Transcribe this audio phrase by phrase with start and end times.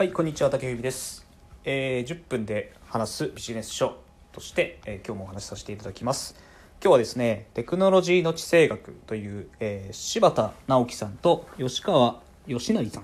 [0.00, 1.26] はい、こんにちは、竹内です。
[1.62, 3.98] えー、10分で話すビジネス書
[4.32, 6.34] として、えー今日もお話しさせていただきます。
[6.82, 13.02] 今日はですね、テクノロジーの地政学という、えー柴田直樹さんと吉川義成さん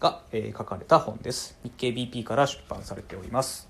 [0.00, 1.58] が、えー書かれた本です。
[1.64, 3.66] 日経 BP から出版されております。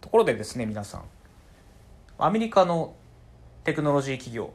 [0.00, 1.04] ところでですね、皆さん、
[2.18, 2.96] アメリカの
[3.62, 4.50] テクノロジー企業、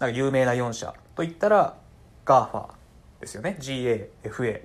[0.00, 1.78] なんか有名な4社といったら
[2.26, 2.74] GAFA
[3.22, 4.60] ですよね GA、FA、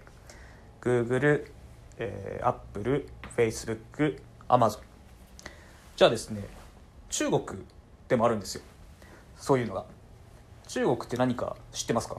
[0.88, 1.52] Google、
[1.98, 4.80] えー、Apple、Facebook、Amazon
[5.98, 6.42] じゃあですね
[7.10, 7.42] 中国
[8.08, 8.62] でもあるんですよ。
[9.36, 9.84] そういうのが。
[10.68, 12.18] 中国って何か知ってますか？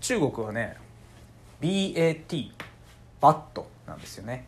[0.00, 0.76] 中国はね
[1.60, 2.52] BAT
[3.20, 4.46] バットなんですよね。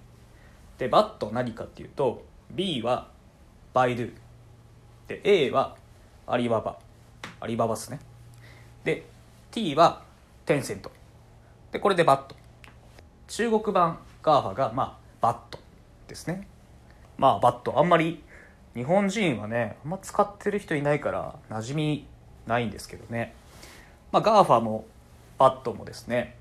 [0.79, 3.09] でバット何かっていうと B は
[3.73, 4.13] バイドゥ
[5.09, 5.77] で A は
[6.27, 6.79] アリババ
[7.41, 7.99] アリババですね。
[8.85, 9.05] で
[9.51, 10.03] T は
[10.47, 10.93] テンセント
[11.73, 12.37] でこれで BAT。
[13.33, 15.59] 中国版 GAFA がまあ BAT
[16.07, 16.47] ですね。
[17.17, 18.23] まあ BAT あんまり
[18.75, 22.07] 日本人はねあんま使ってる人いないから馴染み
[22.47, 23.35] ないんですけどね。
[24.13, 24.85] まあ GAFA も
[25.39, 26.37] バットもですね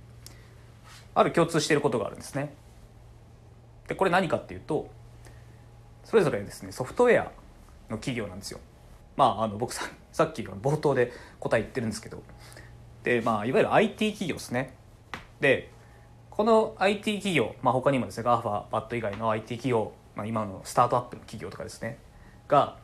[1.15, 2.53] ある共通していることがあるんですね。
[3.87, 4.89] でこれ何かっていうと
[6.03, 7.31] それぞれですねソフトウェア
[7.89, 8.59] の企業なんですよ。
[9.15, 12.21] まああの僕ささっき冒頭で答え言ってるんですけど。
[13.03, 14.75] でまあいわゆる IT 企業ですね。
[15.39, 15.71] で
[16.41, 21.99] この IT 企業、まあ、他にもですね GAFA バット以外の IT 企業、まあ、今のスタートアップの企業とかですね
[22.47, 22.77] が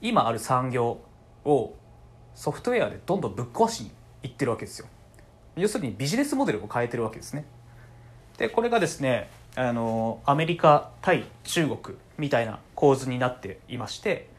[0.00, 1.00] 今ある産業
[1.44, 1.74] を
[2.34, 3.90] ソフトウェアでどんどんぶっ壊しに
[4.22, 4.88] いってるわけですよ。
[5.56, 7.44] 要するにビジネスモデルを変えてるわけですね。
[8.38, 14.30] でこれがですねあのアメリカ対中国みたいな構図になっていまして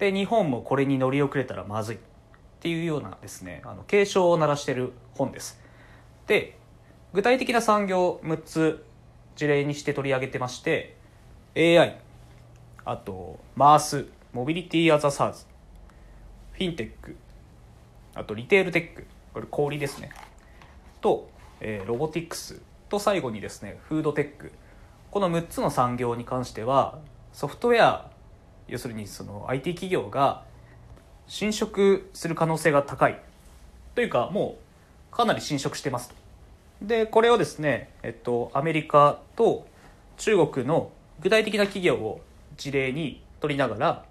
[0.00, 1.98] で日本もこれに乗り遅れたらまずいっ
[2.58, 5.62] ていうようなですねあの警鐘を鳴らしてる本です。
[6.26, 6.58] で
[7.14, 8.84] 具体的な産業を6つ
[9.36, 10.96] 事例にして取り上げてまして
[11.56, 11.96] AI
[12.84, 15.44] あとマースモビリティアザサーズ
[16.52, 17.16] フィンテック
[18.16, 20.10] あとリテールテックこれ小売ですね。
[21.00, 21.28] と、
[21.60, 24.52] えーロボティクスと最後にですねフードテック。
[25.10, 26.98] この6つの産業に関しては
[27.32, 28.10] ソフトウェア
[28.66, 30.44] 要するにその IT 企業が
[31.28, 33.20] 侵食する可能性が高い。
[33.94, 34.58] というかも
[35.12, 36.23] うかなり侵食してますと。
[36.82, 39.66] でこれをですね、えっと、アメリカと
[40.16, 40.90] 中国の
[41.20, 42.20] 具体的な企業を
[42.56, 44.04] 事例に取りながら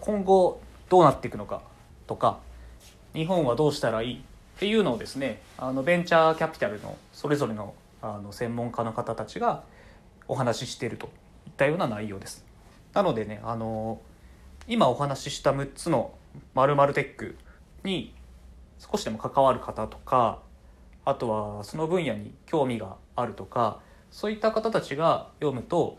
[0.00, 1.62] 今後どうなっていくのか
[2.06, 2.38] とか
[3.14, 4.20] 日本はどうしたらいいっ
[4.58, 9.64] ていうのをですねあのベンチャーキャピタルのそれぞれのあの専門家の方たちが
[10.28, 11.06] お話ししていると
[11.46, 12.44] いったような内容です。
[12.92, 14.00] なのでねあの
[14.68, 16.12] 今お話しした6つの
[16.54, 17.36] 〇〇テック
[17.82, 18.14] に
[18.78, 20.40] 少しでも関わる方とか
[21.08, 23.80] あとはその分野に興味があるとか
[24.10, 25.96] そういった方たちが読むと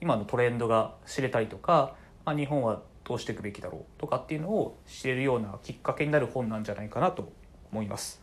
[0.00, 1.94] 今のトレンドが知れたりとか、
[2.24, 7.30] まあ、日本はどうしていくべきだろうとかっていうのを知れるようなきっかけになる本なんじゃないかなと
[7.70, 8.22] 思います。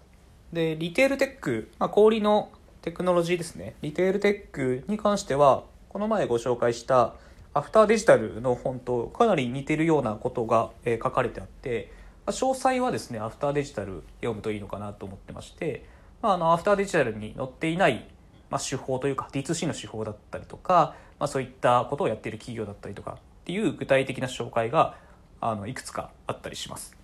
[0.51, 2.49] でリテールテック、まあ、小売りの
[2.81, 7.13] テクノロジーですねリテールテックに関してはこの前ご紹介した
[7.53, 11.89] アフターデジタルの本とかなり似てるようなことが、書かれてあって、
[12.27, 15.85] 詳細はですねアフターデジタル読むといいのかなと思ってまして、
[16.25, 18.03] まあ、あのアフターデジタルに載っていない、
[18.49, 24.97] まあ、手法というか D2C の手法だったりとか、まあ、そういったことをやっている企業だったりとかっていう具体的な紹介が
[25.39, 26.97] あのいくつかあったりします。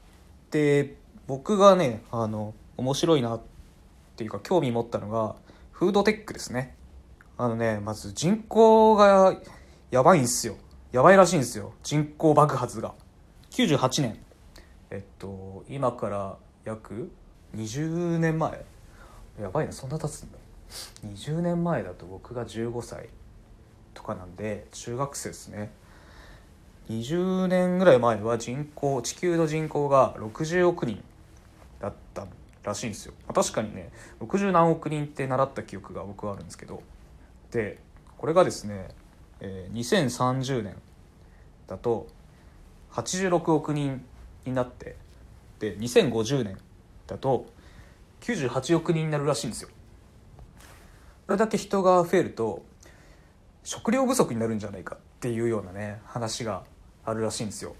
[0.49, 0.95] で
[1.27, 3.41] 僕がねあの面白いなっ
[4.15, 5.35] ていうか興味持ったのが
[5.71, 6.75] フードテックですね。
[7.37, 9.35] あのねまず人口が
[9.91, 10.55] やばいんすよ。
[10.91, 11.73] やばいらしいんですよ。
[11.83, 12.95] 人口爆発が。
[13.51, 14.17] 98年。
[14.89, 17.11] えっと今から約
[17.55, 18.65] 20年前
[19.39, 20.37] やばいなそんな経つんだ。
[21.05, 23.09] 20年前だと僕が15歳
[23.93, 25.71] とかなんで中学生ですね。
[26.89, 31.01] 20年ぐらい前は人口地球の人口が60億人
[31.79, 32.27] だった
[32.63, 36.81] らしいんですよ、まあ確かにね60何億人って習った記憶が僕はあるんですけど。
[37.51, 37.79] で
[38.17, 38.89] これがですね、
[39.39, 40.75] えー2030年
[41.67, 42.07] だと
[42.91, 44.03] 86億人
[44.45, 44.95] になって
[45.59, 46.57] で2050年
[47.07, 47.45] だと
[48.21, 49.69] 98億人になるらしいんですよ。
[51.27, 52.63] これだけ人が増えると
[53.63, 56.63] 食料不足になるんじゃないかっていうようなね話が
[57.05, 57.75] あるらしいんですよ、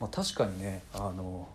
[0.00, 1.48] まあ、確かにねあの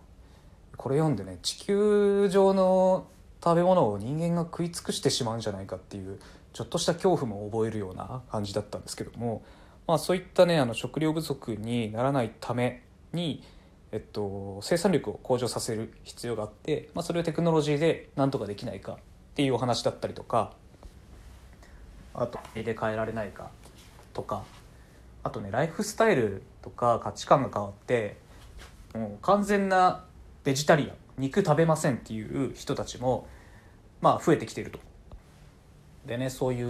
[0.78, 3.08] これ読んでね地球上の
[3.44, 6.20] 食べ物を人間が食い尽くしてしまうんじゃないかっていう
[6.54, 9.44] ちょっとした恐怖も覚えるような感じだったんですけども、
[9.88, 12.84] まあ、そういったねあの食料不足にならないため
[13.14, 13.44] に、
[13.96, 18.98] えっと、生産力を向上させる必要があって、まあ、それをテクノロジーでなんとかできないかっ
[19.36, 20.52] ていうお話だったりとか
[22.14, 23.52] あと入れ替えられないか
[24.14, 24.44] とか
[25.24, 28.18] あとねライフスタイルとか価値観が変わって
[28.94, 30.04] もう完全な
[30.44, 33.30] ベジタリアン肉食べませんっていう人たちも
[34.02, 34.80] まあ増えてきてると。
[36.06, 36.70] でねそうい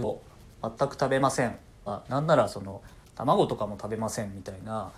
[0.62, 2.82] 全く食べませんあなんならその
[3.16, 4.92] 卵とかも食べませんみたいな、ま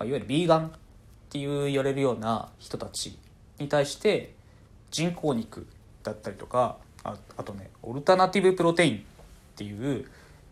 [0.00, 0.72] あ、いわゆるビーガン
[1.28, 3.18] っていう言われるような人たち
[3.58, 4.34] に対して
[4.90, 5.66] 人工肉
[6.02, 9.00] だったりとかああとねオルタナティブプロテインっ
[9.56, 10.06] ていう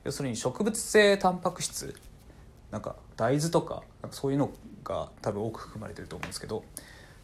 [0.05, 1.95] 要するに植物性タンパク質
[2.71, 4.51] なんか大豆とかなんかそういうの
[4.85, 6.63] が多分多く含まれてると思うんですけど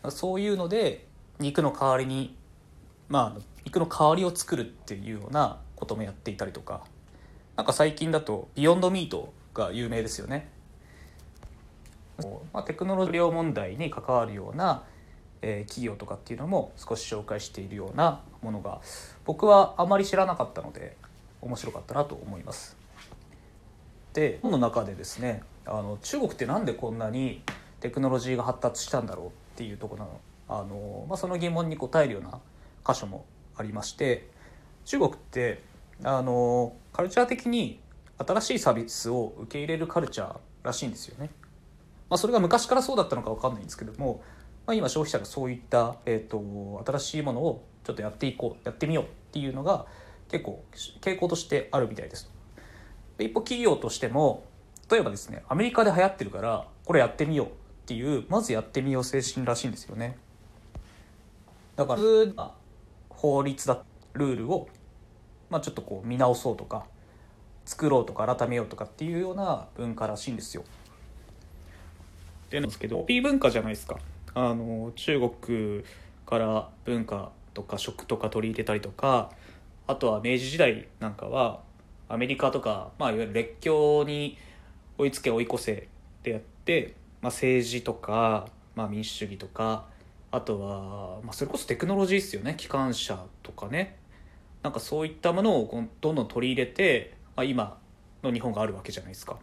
[0.08, 1.06] そういうので
[1.38, 2.34] 肉の代わりに
[3.08, 6.84] まあ肉の代わりを作るっていうようなこともやっていたりとか
[7.56, 10.49] なんか最近だとビヨンドミートが有名ですよね。
[12.53, 14.85] まあ、テクノロジー量問題に関わるような、
[15.41, 18.81] えー、企業とかっていうのも少し紹介しているようなものが
[19.25, 20.97] 僕はあまり知らなかったので
[21.41, 22.76] 面白かったなと思います。
[24.12, 27.43] で本の中でですねあの中国って何でこんなに
[27.81, 32.38] テクノロジーが発達したんだろうっていうところのあの、まあ、その疑問に答えるような
[32.87, 33.25] 箇所も
[33.56, 34.29] ありまして
[34.85, 35.62] 中国って
[36.05, 37.81] あのカルチャー的に
[38.19, 41.31] 新しいサービスを受け入れるカルチャーらしいんですよね。
[42.12, 44.23] まあ、それが昔からそうだったのか分かんないんですけども、
[44.67, 49.87] まあ、今消費者がそういった、えーと、新しいものをちょっとやっていこうやってみようっていうのが
[50.29, 50.62] 結構
[51.00, 52.31] 傾向としてあるみたいです。
[53.17, 54.44] で一方企業としても
[54.91, 57.50] 例えばですねアメリカで流行ってるからこれやってみようっ
[57.87, 60.19] ていうまずやってみよう精神らしいんですよね。
[61.76, 61.97] だか
[62.37, 62.50] ら
[63.09, 63.82] 法律だ
[64.12, 64.69] ルールを
[65.49, 66.85] まあ、ちょっとこう見直そうとか
[67.64, 70.64] 作ろうとか改めようとかっていうような文化らしいんですよ。
[72.52, 73.99] でなんですけどコピー文化じゃないですか。
[74.34, 75.82] あの中国
[76.26, 79.31] から文化とか食とか取り入れたりとか
[79.87, 81.60] あとは明治時代なんかは
[82.08, 84.38] アメリカとか、まあ、いわゆる列強に
[84.99, 85.88] 追いつけ追い越せ
[86.22, 89.87] でやって、まあ、政治とか、まあ、民主主義とか
[90.31, 93.96] あとは、まあ、それこそテクノロジーですよね機関車とかね
[94.62, 97.78] なんかそういったものをどんどん取り入れて、まあ、今
[98.22, 99.37] の日本があるわけじゃないですか。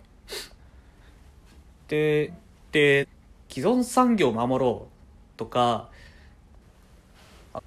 [1.88, 2.32] で
[2.72, 3.08] で
[3.50, 4.88] 既存産業を守ろ
[5.36, 5.90] うとか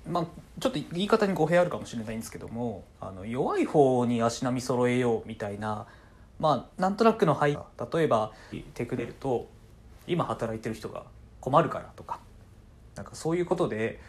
[0.06, 0.26] まあ、
[0.60, 5.86] ちょっと言い方に語弊あるかもしれないんですけどもあの弱い方に足並み揃えようみたいな
[6.38, 7.58] まあなんとなくの配
[7.92, 8.32] 例えば
[8.74, 9.48] テクネルと
[10.06, 11.04] 今働いてる人が
[11.40, 12.20] 困るからとか
[12.94, 14.00] なんかそういうことで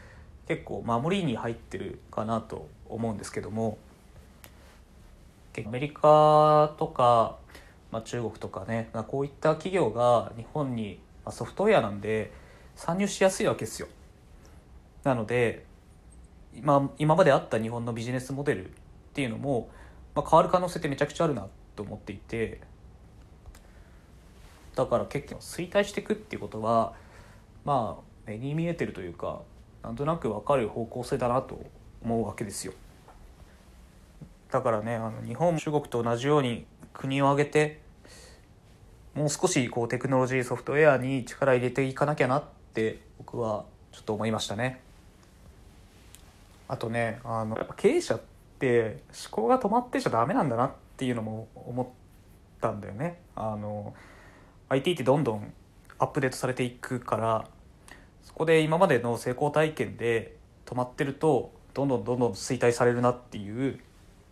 [0.48, 3.78] 結構守りに入ってるかなと思うんですけども
[5.66, 7.38] アメリカとか、
[7.94, 12.32] まあ、中国とかねこういった企業が日本に、まあ、ソフトウェアなんで
[12.76, 13.88] 参入しやすいわけですよ。
[15.04, 15.64] なので
[16.56, 18.72] 今今まであった日本のビジネスモデルっ
[19.14, 19.70] ていうのも、
[20.16, 22.62] まあ、変わる可能性ってめちゃくちゃあるなと思っていて
[24.76, 26.94] だから結構衰退していくっていうことは
[27.64, 29.44] まあ目に見えてるというか
[29.84, 31.64] なんとなく分かる方向性だなと
[32.04, 32.74] 思うわけですよ。
[34.50, 37.83] だからねあの日本中国と同じように国を挙げて
[39.16, 42.44] もう少しこうテクノロジーソフトウェアに力入れていかなきゃなっ
[42.74, 44.82] て僕はちょっと思いましたね。
[46.68, 48.22] あとねあの経営者っ
[48.58, 51.88] て思考が止まってちゃダメなんだなっていうのも思っ
[52.60, 53.20] たんだよね。
[53.36, 53.94] あの
[54.70, 55.54] IT ってどんどん
[56.00, 57.48] アップデートされていくから
[58.24, 63.80] そこで今までの成功体験で止まってるとどんどんどんどん衰退されるなっていう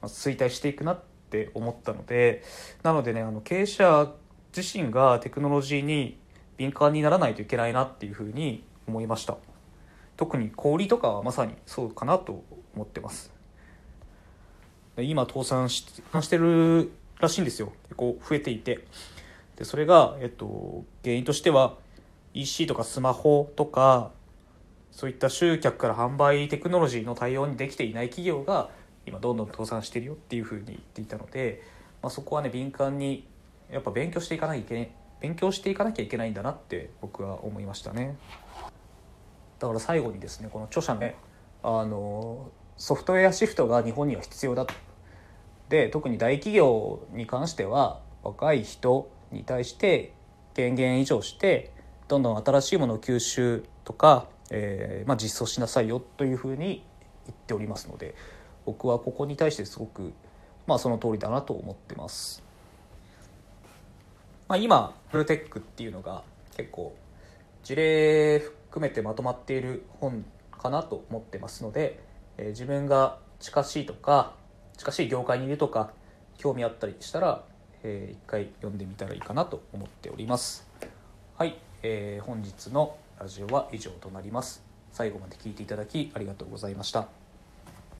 [0.01, 2.43] 衰退していくなって思ったので
[2.81, 4.11] なのでねあの経営者
[4.55, 6.17] 自身がテクノロジーに
[6.57, 9.37] 敏感にならないといけないなっていうふうに思いました。
[10.17, 12.43] 特に小売とかはまさにそうかなと
[12.75, 13.31] 思ってます。
[14.97, 15.83] 今倒産し
[16.29, 17.71] てるらしいんですよ。
[17.83, 18.85] 結構増えていて。
[19.55, 21.77] でそれが、えっと、原因としては
[22.33, 24.11] EC とかスマホとか
[24.91, 28.69] そういった集客から販売テクノロジーの対応にできていない企業が
[29.05, 31.63] 今どんどん倒産してるよっていうふうに言っていたので、
[32.01, 33.27] まあ、そこはね敏感に
[33.71, 38.17] やっぱ勉強していかなきゃいけない勉強していかなきゃいけないんだなって僕は思いましたね
[39.59, 41.11] だから最後にですねこの著者の、
[41.63, 44.73] あのソフトウェアシフトが日本には必要だと
[45.69, 50.13] で特に大企業に関しては若い人に対して
[50.53, 51.71] 権限以上して
[52.07, 56.83] どんどん新しいものを吸収とか、えー、まあ、実装しなさいよというふうに
[57.25, 58.15] 言っておりますので
[58.65, 60.11] 僕はここに対してすごく、
[60.67, 62.50] まあ、その通りだなと思ってます。
[64.51, 66.23] まあ、今フルテックっていうのが
[66.57, 66.93] 結構
[67.63, 72.03] 事例含めてまとまっている本かなと思ってますので、
[72.37, 74.33] えー、自分が近しいとか
[74.75, 75.91] 近しい業界にいるとか
[76.37, 77.45] 興味あったりしたら、
[77.83, 80.67] えー一回読んでみたらいいかなと思っております。
[81.37, 84.65] はい、えー本日のラジオは以上となります。
[84.91, 87.20] 最後まで聞いていただきありがとうございました。